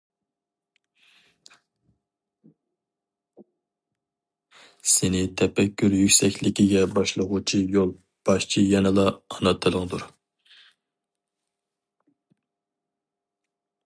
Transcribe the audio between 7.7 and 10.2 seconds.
يول باشچى يەنىلا ئانا تىلىڭدۇر.